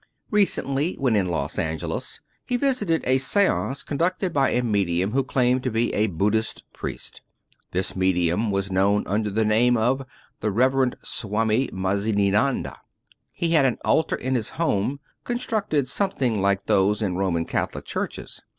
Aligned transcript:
Recently, 0.31 0.95
when 0.95 1.15
in 1.15 1.27
Los 1.27 1.59
Angeles, 1.59 2.21
he 2.47 2.57
visited 2.57 3.03
a 3.05 3.19
seance 3.19 3.83
con 3.83 3.99
ducted 3.99 4.33
by 4.33 4.49
a 4.49 4.63
medium 4.63 5.11
who 5.11 5.23
claimed 5.23 5.61
to 5.61 5.69
be 5.69 5.93
a 5.93 6.07
Buddhist 6.07 6.63
priest. 6.73 7.21
This 7.69 7.95
medium 7.95 8.49
was 8.49 8.71
known 8.71 9.05
under 9.05 9.29
the 9.29 9.45
name 9.45 9.77
of" 9.77 10.03
The 10.41 10.49
Rev 10.49 10.71
erend 10.73 10.95
Swami 11.03 11.69
Mazzininanda." 11.71 12.77
He 13.31 13.51
had 13.51 13.65
an 13.65 13.77
altar 13.85 14.15
In 14.15 14.33
his 14.33 14.49
home, 14.57 14.99
constructed 15.23 15.87
something 15.87 16.41
like 16.41 16.65
those 16.65 17.03
in 17.03 17.15
Roman 17.15 17.45
Catholic 17.45 17.85
churches. 17.85 18.41